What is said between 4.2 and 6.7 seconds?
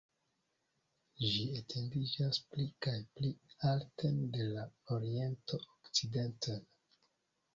de la oriento okcidenten.